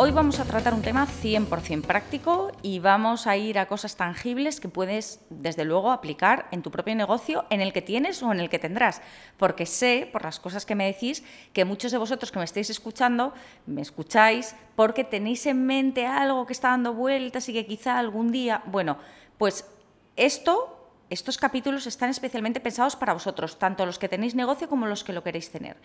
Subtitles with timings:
[0.00, 4.60] Hoy vamos a tratar un tema 100% práctico y vamos a ir a cosas tangibles
[4.60, 8.38] que puedes, desde luego, aplicar en tu propio negocio, en el que tienes o en
[8.38, 9.02] el que tendrás.
[9.38, 12.70] Porque sé, por las cosas que me decís, que muchos de vosotros que me estáis
[12.70, 13.34] escuchando,
[13.66, 18.30] me escucháis porque tenéis en mente algo que está dando vueltas y que quizá algún
[18.30, 18.98] día, bueno,
[19.36, 19.68] pues
[20.14, 20.77] esto
[21.10, 25.12] estos capítulos están especialmente pensados para vosotros, tanto los que tenéis negocio como los que
[25.12, 25.76] lo queréis tener.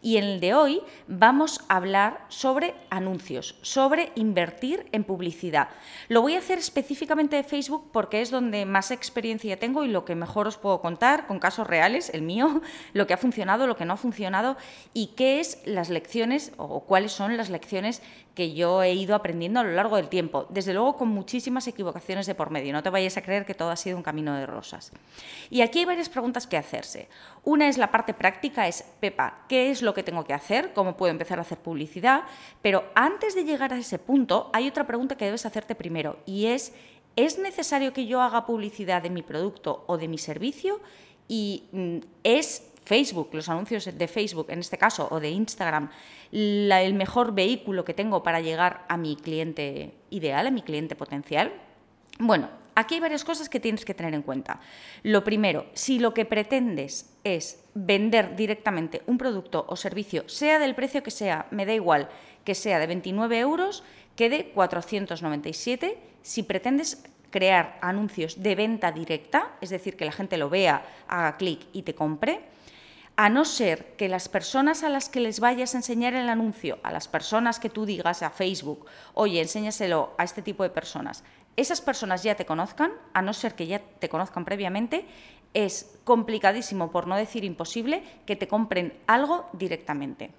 [0.00, 5.68] Y en el de hoy vamos a hablar sobre anuncios, sobre invertir en publicidad.
[6.08, 10.04] Lo voy a hacer específicamente de Facebook porque es donde más experiencia tengo y lo
[10.04, 12.60] que mejor os puedo contar con casos reales, el mío,
[12.92, 14.56] lo que ha funcionado, lo que no ha funcionado
[14.92, 18.02] y qué es las lecciones o cuáles son las lecciones
[18.34, 20.46] que yo he ido aprendiendo a lo largo del tiempo.
[20.48, 22.72] Desde luego con muchísimas equivocaciones de por medio.
[22.72, 24.46] No te vayas a creer que todo ha sido un camino de
[25.50, 27.08] Y aquí hay varias preguntas que hacerse.
[27.44, 30.72] Una es la parte práctica, es, Pepa, ¿qué es lo que tengo que hacer?
[30.72, 32.24] ¿Cómo puedo empezar a hacer publicidad?
[32.62, 36.46] Pero antes de llegar a ese punto, hay otra pregunta que debes hacerte primero y
[36.46, 36.72] es,
[37.16, 40.80] ¿es necesario que yo haga publicidad de mi producto o de mi servicio?
[41.28, 45.90] Y mm, es Facebook, los anuncios de Facebook en este caso, o de Instagram,
[46.32, 51.52] el mejor vehículo que tengo para llegar a mi cliente ideal, a mi cliente potencial?
[52.18, 54.60] Bueno, aquí hay varias cosas que tienes que tener en cuenta.
[55.02, 60.74] Lo primero, si lo que pretendes es vender directamente un producto o servicio, sea del
[60.74, 62.08] precio que sea, me da igual
[62.44, 63.84] que sea de 29 euros
[64.16, 70.36] que de 497, si pretendes crear anuncios de venta directa, es decir, que la gente
[70.36, 72.52] lo vea, haga clic y te compre,
[73.16, 76.78] a no ser que las personas a las que les vayas a enseñar el anuncio,
[76.82, 81.24] a las personas que tú digas a Facebook, oye, enséñaselo a este tipo de personas,
[81.56, 85.04] esas personas ya te conozcan, a no ser que ya te conozcan previamente,
[85.54, 90.30] es complicadísimo, por no decir imposible, que te compren algo directamente.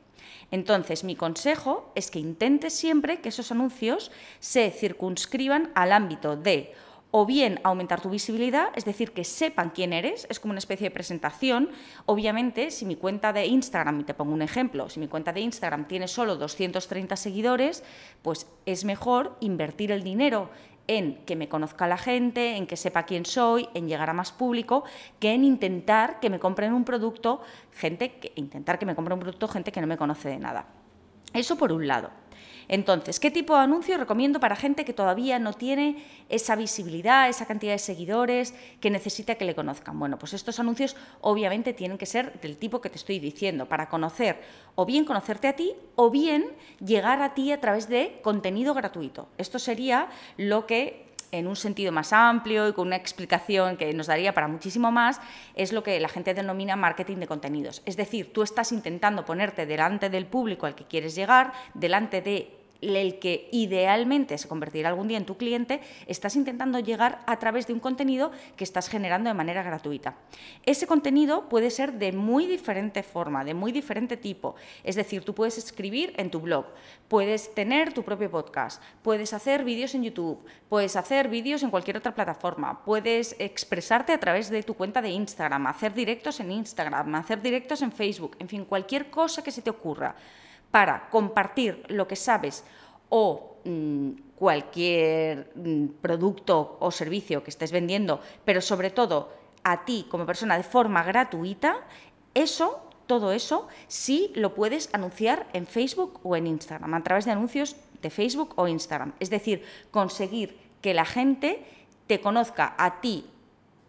[0.52, 6.74] Entonces, mi consejo es que intentes siempre que esos anuncios se circunscriban al ámbito de
[7.16, 10.90] o bien aumentar tu visibilidad, es decir, que sepan quién eres, es como una especie
[10.90, 11.70] de presentación.
[12.08, 15.42] Obviamente, si mi cuenta de Instagram, y te pongo un ejemplo, si mi cuenta de
[15.42, 17.84] Instagram tiene solo 230 seguidores,
[18.24, 20.50] pues es mejor invertir el dinero
[20.88, 24.32] en que me conozca la gente, en que sepa quién soy, en llegar a más
[24.32, 24.84] público,
[25.20, 29.20] que en intentar que me compren un producto, gente que intentar que me compre un
[29.20, 30.66] producto gente que no me conoce de nada.
[31.34, 32.12] Eso por un lado.
[32.68, 37.46] Entonces, ¿qué tipo de anuncio recomiendo para gente que todavía no tiene esa visibilidad, esa
[37.46, 40.00] cantidad de seguidores, que necesita que le conozcan?
[40.00, 43.90] Bueno, pues estos anuncios obviamente tienen que ser del tipo que te estoy diciendo, para
[43.90, 44.42] conocer
[44.76, 46.46] o bien conocerte a ti o bien
[46.84, 49.28] llegar a ti a través de contenido gratuito.
[49.38, 54.08] Esto sería lo que en un sentido más amplio y con una explicación que nos
[54.08, 55.20] daría para muchísimo más,
[55.56, 57.82] es lo que la gente denomina marketing de contenidos.
[57.86, 62.63] Es decir, tú estás intentando ponerte delante del público al que quieres llegar, delante de
[62.90, 67.68] el que idealmente se convertirá algún día en tu cliente, estás intentando llegar a través
[67.68, 70.16] de un contenido que estás generando de manera gratuita.
[70.66, 74.56] Ese contenido puede ser de muy diferente forma, de muy diferente tipo.
[74.84, 76.66] Es decir, tú puedes escribir en tu blog,
[77.08, 81.98] puedes tener tu propio podcast, puedes hacer vídeos en YouTube, puedes hacer vídeos en cualquier
[81.98, 87.16] otra plataforma, puedes expresarte a través de tu cuenta de Instagram, hacer directos en Instagram,
[87.16, 90.16] hacer directos en Facebook, en fin, cualquier cosa que se te ocurra
[90.74, 92.66] para compartir lo que sabes
[93.10, 99.30] o mm, cualquier mm, producto o servicio que estés vendiendo, pero sobre todo
[99.62, 101.78] a ti como persona de forma gratuita,
[102.34, 107.38] eso, todo eso, sí lo puedes anunciar en Facebook o en Instagram, a través de
[107.38, 109.14] anuncios de Facebook o Instagram.
[109.20, 111.64] Es decir, conseguir que la gente
[112.08, 113.30] te conozca a ti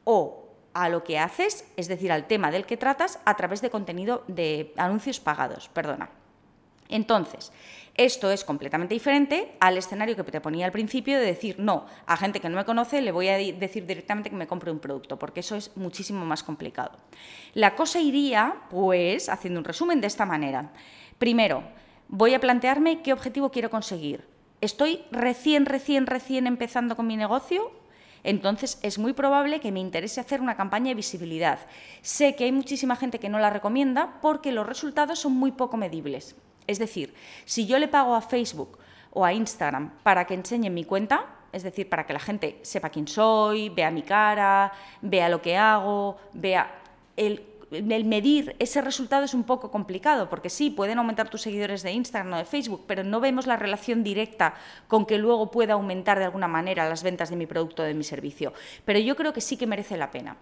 [0.04, 0.44] o
[0.74, 4.22] a lo que haces, es decir, al tema del que tratas, a través de contenido
[4.28, 6.10] de anuncios pagados, perdona.
[6.88, 7.52] Entonces,
[7.96, 12.16] esto es completamente diferente al escenario que te ponía al principio de decir, no, a
[12.16, 15.18] gente que no me conoce le voy a decir directamente que me compre un producto,
[15.18, 16.98] porque eso es muchísimo más complicado.
[17.54, 20.72] La cosa iría, pues, haciendo un resumen de esta manera.
[21.18, 21.62] Primero,
[22.08, 24.26] voy a plantearme qué objetivo quiero conseguir.
[24.60, 27.70] ¿Estoy recién, recién, recién empezando con mi negocio?
[28.24, 31.58] entonces es muy probable que me interese hacer una campaña de visibilidad.
[32.00, 35.76] Sé que hay muchísima gente que no la recomienda porque los resultados son muy poco
[35.76, 36.34] medibles.
[36.66, 37.14] Es decir,
[37.44, 38.78] si yo le pago a Facebook
[39.12, 42.90] o a Instagram para que enseñen mi cuenta, es decir, para que la gente sepa
[42.90, 44.72] quién soy, vea mi cara,
[45.02, 46.80] vea lo que hago, vea
[47.16, 51.82] el el medir ese resultado es un poco complicado, porque sí, pueden aumentar tus seguidores
[51.82, 54.54] de Instagram o de Facebook, pero no vemos la relación directa
[54.88, 57.94] con que luego pueda aumentar de alguna manera las ventas de mi producto o de
[57.94, 58.52] mi servicio.
[58.84, 60.36] Pero yo creo que sí que merece la pena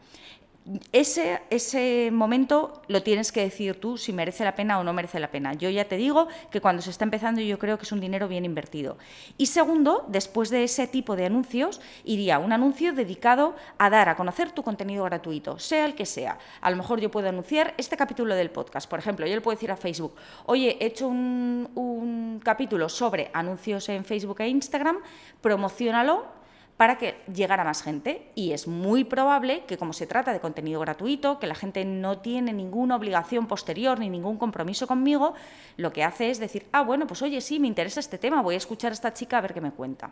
[0.93, 5.19] ese, ese momento lo tienes que decir tú si merece la pena o no merece
[5.19, 5.55] la pena.
[5.55, 8.29] Yo ya te digo que cuando se está empezando yo creo que es un dinero
[8.29, 8.97] bien invertido.
[9.37, 14.17] Y segundo, después de ese tipo de anuncios, iría un anuncio dedicado a dar a
[14.17, 16.39] conocer tu contenido gratuito, sea el que sea.
[16.61, 18.89] A lo mejor yo puedo anunciar este capítulo del podcast.
[18.89, 20.15] Por ejemplo, yo le puedo decir a Facebook,
[20.47, 24.99] oye, he hecho un, un capítulo sobre anuncios en Facebook e Instagram,
[25.41, 26.42] promocionalo
[26.77, 28.31] para que llegara más gente.
[28.35, 32.19] Y es muy probable que como se trata de contenido gratuito, que la gente no
[32.19, 35.35] tiene ninguna obligación posterior ni ningún compromiso conmigo,
[35.77, 38.55] lo que hace es decir, ah, bueno, pues oye, sí, me interesa este tema, voy
[38.55, 40.11] a escuchar a esta chica a ver qué me cuenta.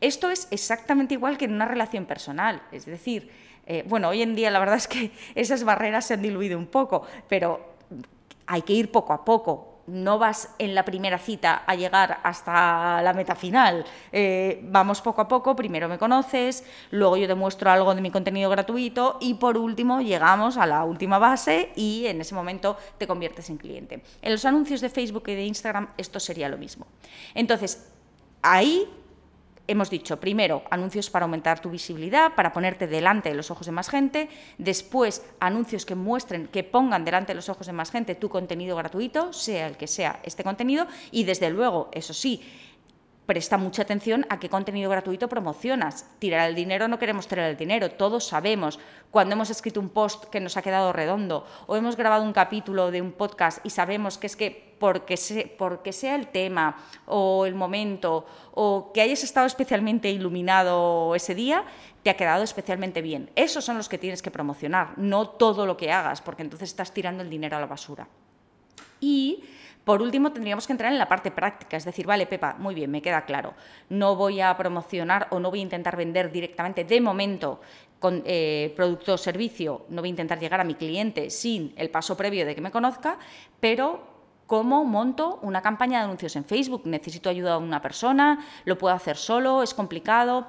[0.00, 3.30] Esto es exactamente igual que en una relación personal, es decir,
[3.66, 6.66] eh, bueno, hoy en día la verdad es que esas barreras se han diluido un
[6.66, 7.74] poco, pero
[8.46, 13.00] hay que ir poco a poco no vas en la primera cita a llegar hasta
[13.02, 13.84] la meta final.
[14.12, 18.10] Eh, vamos poco a poco, primero me conoces, luego yo te muestro algo de mi
[18.10, 23.06] contenido gratuito y por último llegamos a la última base y en ese momento te
[23.06, 24.02] conviertes en cliente.
[24.22, 26.86] En los anuncios de Facebook y de Instagram esto sería lo mismo.
[27.34, 27.92] Entonces,
[28.42, 28.88] ahí
[29.68, 33.72] hemos dicho, primero, anuncios para aumentar tu visibilidad, para ponerte delante de los ojos de
[33.72, 34.28] más gente,
[34.58, 38.76] después, anuncios que muestren, que pongan delante de los ojos de más gente tu contenido
[38.76, 42.42] gratuito, sea el que sea este contenido, y desde luego, eso sí,
[43.26, 46.08] presta mucha atención a qué contenido gratuito promocionas.
[46.18, 48.78] Tirar el dinero no queremos tirar el dinero, todos sabemos
[49.10, 52.90] cuando hemos escrito un post que nos ha quedado redondo o hemos grabado un capítulo
[52.90, 56.76] de un podcast y sabemos que es que porque, porque sea el tema
[57.06, 61.64] o el momento o que hayas estado especialmente iluminado ese día,
[62.02, 63.30] te ha quedado especialmente bien.
[63.36, 66.92] Esos son los que tienes que promocionar, no todo lo que hagas, porque entonces estás
[66.92, 68.06] tirando el dinero a la basura.
[69.00, 69.44] Y
[69.86, 72.90] por último, tendríamos que entrar en la parte práctica, es decir, vale, Pepa, muy bien,
[72.90, 73.54] me queda claro,
[73.88, 77.60] no voy a promocionar o no voy a intentar vender directamente de momento
[78.00, 81.88] con eh, producto o servicio, no voy a intentar llegar a mi cliente sin el
[81.88, 83.16] paso previo de que me conozca,
[83.60, 84.16] pero
[84.46, 86.82] ¿Cómo monto una campaña de anuncios en Facebook?
[86.84, 88.46] ¿Necesito ayuda a una persona?
[88.64, 89.64] ¿Lo puedo hacer solo?
[89.64, 90.46] ¿Es complicado?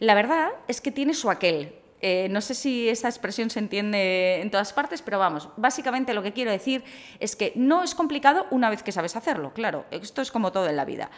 [0.00, 1.74] La verdad es que tiene su aquel.
[2.00, 6.22] Eh, no sé si esta expresión se entiende en todas partes, pero vamos, básicamente lo
[6.22, 6.84] que quiero decir
[7.18, 10.68] es que no es complicado una vez que sabes hacerlo, claro, esto es como todo
[10.68, 11.10] en la vida.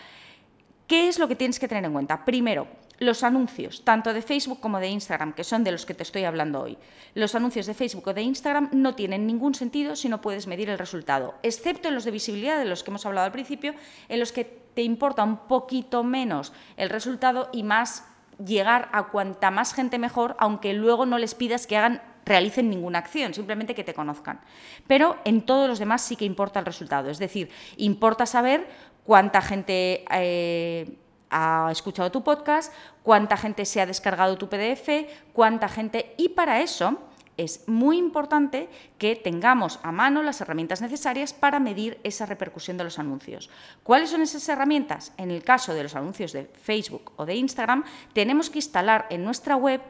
[0.86, 2.24] ¿Qué es lo que tienes que tener en cuenta?
[2.24, 2.66] Primero,
[2.98, 6.24] los anuncios, tanto de Facebook como de Instagram, que son de los que te estoy
[6.24, 6.76] hablando hoy.
[7.14, 10.68] Los anuncios de Facebook o de Instagram no tienen ningún sentido si no puedes medir
[10.68, 13.74] el resultado, excepto en los de visibilidad, de los que hemos hablado al principio,
[14.08, 18.04] en los que te importa un poquito menos el resultado y más
[18.44, 22.98] llegar a cuanta más gente mejor, aunque luego no les pidas que hagan realicen ninguna
[22.98, 24.40] acción, simplemente que te conozcan.
[24.86, 28.68] Pero en todos los demás sí que importa el resultado, es decir, importa saber
[29.04, 30.96] cuánta gente eh,
[31.30, 32.72] ha escuchado tu podcast,
[33.02, 34.88] cuánta gente se ha descargado tu PDF,
[35.32, 36.14] cuánta gente...
[36.18, 36.98] Y para eso
[37.40, 42.84] es muy importante que tengamos a mano las herramientas necesarias para medir esa repercusión de
[42.84, 43.48] los anuncios.
[43.82, 45.14] ¿Cuáles son esas herramientas?
[45.16, 49.24] En el caso de los anuncios de Facebook o de Instagram, tenemos que instalar en
[49.24, 49.80] nuestra web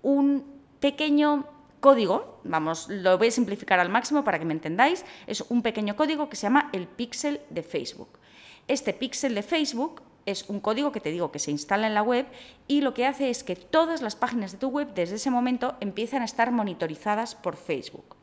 [0.00, 0.46] un
[0.80, 1.44] pequeño
[1.80, 5.96] código, vamos, lo voy a simplificar al máximo para que me entendáis, es un pequeño
[5.96, 8.18] código que se llama el píxel de Facebook.
[8.66, 12.02] Este píxel de Facebook es un código que te digo que se instala en la
[12.02, 12.26] web
[12.66, 15.74] y lo que hace es que todas las páginas de tu web desde ese momento
[15.80, 18.16] empiezan a estar monitorizadas por Facebook.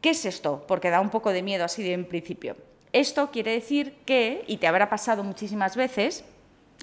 [0.00, 0.64] ¿Qué es esto?
[0.68, 2.56] Porque da un poco de miedo así de en principio.
[2.92, 6.24] Esto quiere decir que, y te habrá pasado muchísimas veces,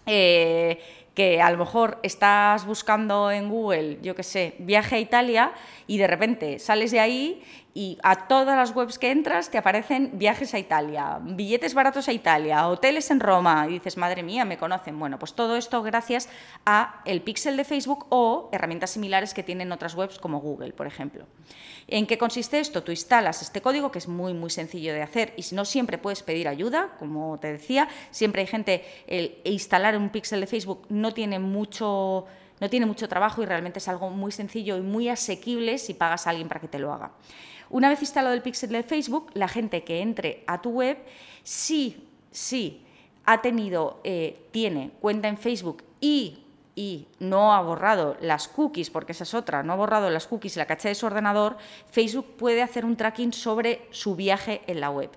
[0.05, 0.79] eh,
[1.15, 5.53] que a lo mejor estás buscando en Google, yo qué sé, viaje a Italia
[5.87, 7.41] y de repente sales de ahí
[7.77, 12.13] y a todas las webs que entras te aparecen viajes a Italia, billetes baratos a
[12.13, 14.97] Italia, hoteles en Roma y dices, madre mía, me conocen.
[14.97, 16.29] Bueno, pues todo esto gracias
[16.65, 20.87] a el pixel de Facebook o herramientas similares que tienen otras webs como Google, por
[20.87, 21.25] ejemplo.
[21.89, 22.81] ¿En qué consiste esto?
[22.81, 25.97] Tú instalas este código que es muy muy sencillo de hacer y si no siempre
[25.97, 30.85] puedes pedir ayuda, como te decía, siempre hay gente el instalar un pixel de Facebook
[31.13, 32.25] tiene mucho
[32.59, 36.25] no tiene mucho trabajo y realmente es algo muy sencillo y muy asequible si pagas
[36.25, 37.11] a alguien para que te lo haga.
[37.69, 40.97] Una vez instalado el pixel de Facebook, la gente que entre a tu web,
[41.43, 42.85] sí, sí,
[43.25, 46.45] ha tenido, eh, tiene cuenta en Facebook y
[46.75, 50.57] y no ha borrado las cookies, porque esa es otra, no ha borrado las cookies
[50.57, 51.57] y la caché de su ordenador,
[51.89, 55.09] Facebook puede hacer un tracking sobre su viaje en la web.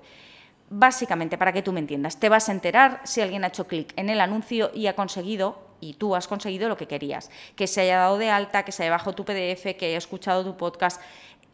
[0.71, 3.93] Básicamente, para que tú me entiendas, te vas a enterar si alguien ha hecho clic
[3.97, 7.83] en el anuncio y ha conseguido, y tú has conseguido lo que querías, que se
[7.83, 11.01] haya dado de alta, que se haya bajado tu PDF, que haya escuchado tu podcast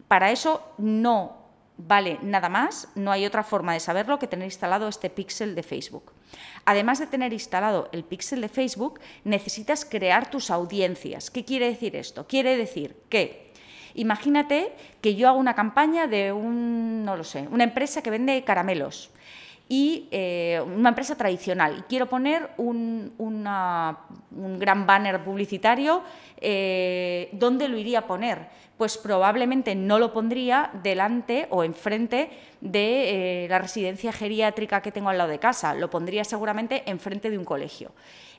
[0.08, 1.44] Para eso no
[1.76, 5.62] vale nada más, no hay otra forma de saberlo que tener instalado este pixel de
[5.62, 6.12] Facebook.
[6.64, 11.30] Además de tener instalado el pixel de Facebook, necesitas crear tus audiencias.
[11.30, 12.26] ¿Qué quiere decir esto?
[12.26, 13.52] Quiere decir que
[13.94, 18.44] imagínate que yo hago una campaña de un, no lo sé, una empresa que vende
[18.44, 19.10] caramelos
[19.68, 23.12] y eh, una empresa tradicional y quiero poner un,
[24.58, 26.02] gran banner publicitario,
[26.40, 28.48] eh, ¿dónde lo iría a poner?
[28.76, 32.30] Pues probablemente no lo pondría delante o enfrente
[32.60, 37.30] de eh, la residencia geriátrica que tengo al lado de casa, lo pondría seguramente enfrente
[37.30, 37.92] de un colegio.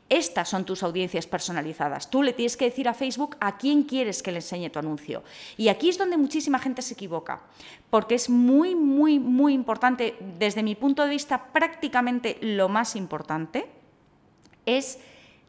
[0.07, 2.11] Estas son tus audiencias personalizadas.
[2.11, 5.23] Tú le tienes que decir a Facebook a quién quieres que le enseñe tu anuncio.
[5.57, 7.41] Y aquí es donde muchísima gente se equivoca,
[7.89, 13.67] porque es muy, muy, muy importante, desde mi punto de vista, prácticamente lo más importante
[14.67, 14.99] es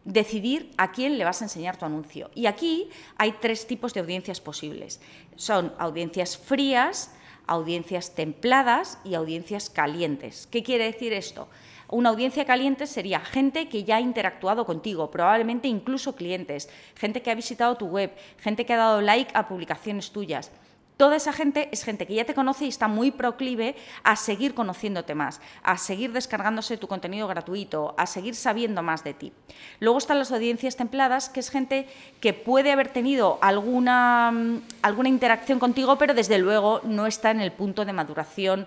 [0.06, 2.30] decidir a quién le vas a enseñar tu anuncio.
[2.34, 5.00] Y aquí hay tres tipos de audiencias posibles.
[5.34, 7.12] Son audiencias frías,
[7.46, 10.46] audiencias templadas y audiencias calientes.
[10.50, 11.48] ¿Qué quiere decir esto?
[11.88, 17.30] Una audiencia caliente sería gente que ya ha interactuado contigo, probablemente incluso clientes, gente que
[17.30, 20.50] ha visitado tu web, gente que ha dado like a publicaciones tuyas.
[20.96, 24.54] Toda esa gente es gente que ya te conoce y está muy proclive a seguir
[24.54, 29.32] conociéndote más, a seguir descargándose tu contenido gratuito, a seguir sabiendo más de ti.
[29.78, 31.86] Luego están las audiencias templadas, que es gente
[32.20, 37.42] que puede haber tenido alguna, mm, alguna interacción contigo, pero desde luego no está en
[37.42, 38.66] el punto de maduración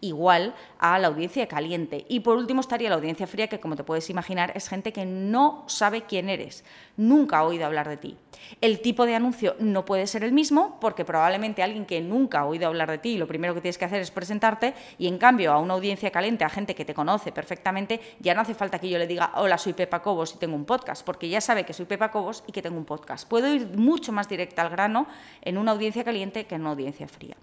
[0.00, 2.04] igual a la audiencia caliente.
[2.08, 5.04] Y por último estaría la audiencia fría, que como te puedes imaginar es gente que
[5.04, 6.64] no sabe quién eres,
[6.96, 8.16] nunca ha oído hablar de ti.
[8.60, 12.46] El tipo de anuncio no puede ser el mismo porque probablemente alguien que nunca ha
[12.46, 15.52] oído hablar de ti, lo primero que tienes que hacer es presentarte y en cambio
[15.52, 18.88] a una audiencia caliente, a gente que te conoce perfectamente, ya no hace falta que
[18.88, 21.72] yo le diga, hola, soy Pepa Cobos y tengo un podcast, porque ya sabe que
[21.72, 23.28] soy Pepa Cobos y que tengo un podcast.
[23.28, 25.06] Puedo ir mucho más directa al grano
[25.42, 27.36] en una audiencia caliente que en una audiencia fría.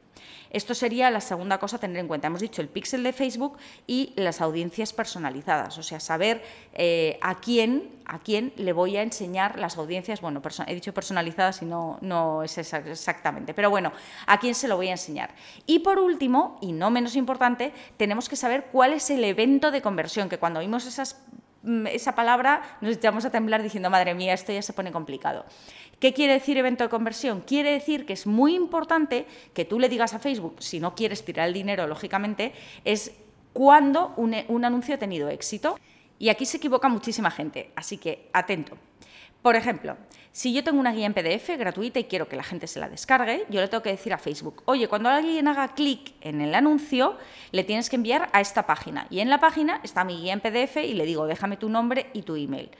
[0.49, 2.27] Esto sería la segunda cosa a tener en cuenta.
[2.27, 6.41] Hemos dicho el pixel de Facebook y las audiencias personalizadas, o sea, saber
[6.73, 11.61] eh, a quién a quién le voy a enseñar las audiencias, bueno, he dicho personalizadas
[11.61, 13.91] y no, es exactamente, pero bueno,
[14.27, 15.31] a quién se lo voy a enseñar.
[15.65, 19.81] Y por último, y no menos importante, tenemos que saber cuál es el evento de
[19.81, 21.21] conversión, que cuando oímos esas
[21.63, 25.45] mm, esa palabra nos echamos a temblar diciendo, madre mía, esto ya se pone complicado.
[25.99, 27.41] ¿Qué quiere decir evento de conversión?
[27.41, 31.23] Quiere decir que es muy importante que tú le digas a Facebook, si no quieres
[31.23, 33.13] tirar el dinero, lógicamente, es
[33.53, 35.79] cuando un, un anuncio ha tenido éxito.
[36.19, 38.77] Y aquí se equivoca muchísima gente, así que atento.
[39.41, 39.95] Por ejemplo,
[40.31, 42.89] si yo tengo una guía en PDF gratuita y quiero que la gente se la
[42.89, 46.55] descargue, yo le tengo que decir a Facebook, oye, cuando alguien haga clic en el
[46.55, 47.17] anuncio,
[47.51, 49.07] le tienes que enviar a esta página.
[49.11, 52.09] Y en la página está mi guía en PDF y le digo, déjame tu nombre
[52.13, 52.71] y tu email.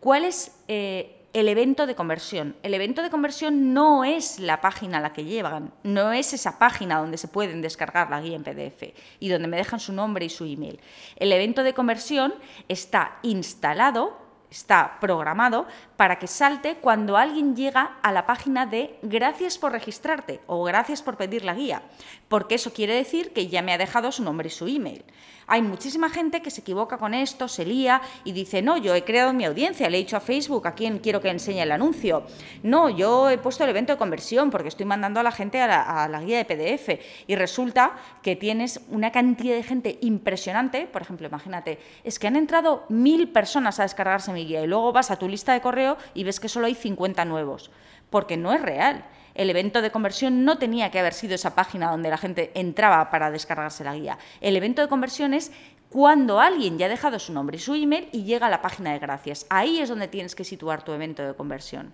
[0.00, 2.56] ¿Cuál es eh, el evento de conversión.
[2.62, 6.58] El evento de conversión no es la página a la que llevan, no es esa
[6.58, 10.24] página donde se pueden descargar la guía en PDF y donde me dejan su nombre
[10.24, 10.80] y su email.
[11.16, 12.34] El evento de conversión
[12.68, 19.58] está instalado, está programado para que salte cuando alguien llega a la página de gracias
[19.58, 21.82] por registrarte o gracias por pedir la guía,
[22.28, 25.04] porque eso quiere decir que ya me ha dejado su nombre y su email.
[25.48, 29.04] Hay muchísima gente que se equivoca con esto, se lía y dice, no, yo he
[29.04, 32.24] creado mi audiencia, le he dicho a Facebook a quién quiero que enseñe el anuncio.
[32.64, 36.08] No, yo he puesto el evento de conversión porque estoy mandando a la gente a
[36.08, 37.00] la, guía de PDF.
[37.28, 42.34] Y resulta que tienes una cantidad de gente impresionante, por ejemplo, imagínate, es que han
[42.34, 45.96] entrado mil personas a descargarse mi guía y luego vas a tu lista de correo
[46.14, 47.70] y ves que solo hay 50 nuevos,
[48.10, 49.04] porque no es real
[49.36, 53.10] el evento de conversión no tenía que haber sido esa página donde la gente entraba
[53.10, 54.18] para descargarse la guía.
[54.40, 55.52] El evento de conversión es
[55.90, 58.92] cuando alguien ya ha dejado su nombre y su email y llega a la página
[58.92, 59.46] de gracias.
[59.50, 61.92] Ahí es donde tienes que situar tu evento de conversión.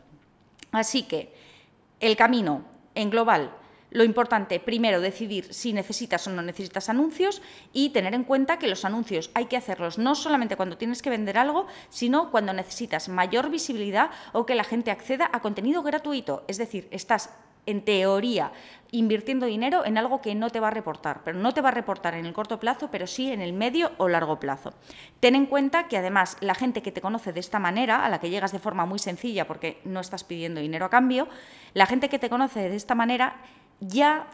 [0.71, 1.35] Así que
[1.99, 3.53] el camino en global
[3.93, 8.69] lo importante, primero, decidir si necesitas o no necesitas anuncios y tener en cuenta que
[8.69, 13.09] los anuncios hay que hacerlos no solamente cuando tienes que vender algo, sino cuando necesitas
[13.09, 16.45] mayor visibilidad o que la gente acceda a contenido gratuito.
[16.49, 17.31] Es decir, estás
[17.67, 18.53] en teoría,
[18.91, 21.73] invirtiendo dinero en algo que no te va a reportar, pero no te va a
[21.73, 24.75] reportar en el corto plazo, pero sí en el medio o largo plazo.
[25.21, 28.19] Ten en cuenta que además la gente que te conoce de esta manera, a la
[28.19, 31.29] que llegas de forma muy sencilla porque no estás pidiendo dinero a cambio,
[31.73, 33.37] la gente que te conoce de esta manera
[33.81, 34.29] ya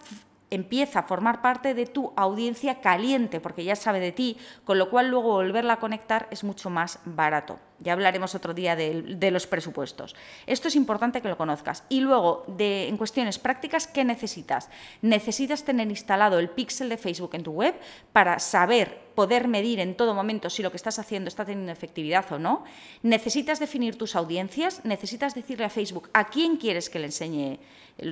[0.51, 4.91] empieza a formar parte de tu audiencia caliente, porque ya sabe de ti, con lo
[4.91, 7.59] cual luego volverla a conectar es mucho más barato.
[7.81, 10.17] Ya hablaremos otro día de, los presupuestos.
[10.47, 11.85] Esto es importante que lo conozcas.
[11.89, 14.69] Y luego, de, en cuestiones prácticas, ¿qué necesitas?
[15.03, 17.75] Necesitas tener instalado el pixel de Facebook en tu web
[18.13, 22.31] para saber poder medir en todo momento si lo que estás haciendo está teniendo efectividad
[22.33, 22.63] o no.
[23.03, 27.59] Necesitas definir tus audiencias, necesitas decirle a Facebook a quién quieres que le enseñe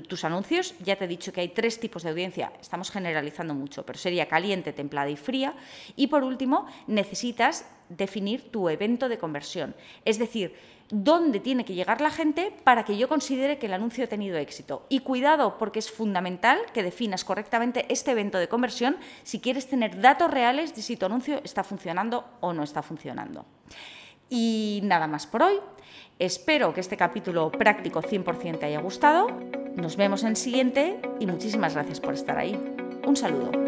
[0.09, 0.75] tus anuncios.
[0.81, 4.27] Ya te he dicho que hay tres tipos de audiencia, estamos generalizando mucho, pero sería
[4.27, 5.55] caliente, templada y fría.
[5.95, 9.75] Y por último, necesitas definir tu evento de conversión,
[10.05, 10.55] es decir,
[10.91, 14.37] dónde tiene que llegar la gente para que yo considere que el anuncio ha tenido
[14.39, 14.87] éxito.
[14.89, 20.01] Y cuidado, porque es fundamental que definas correctamente este evento de conversión si quieres tener
[20.01, 23.45] datos reales de si tu anuncio está funcionando o no está funcionando.
[24.29, 25.57] Y nada más por hoy.
[26.19, 29.29] Espero que este capítulo práctico 100% te haya gustado.
[29.77, 32.59] Nos vemos en el siguiente y muchísimas gracias por estar ahí.
[33.07, 33.66] Un saludo.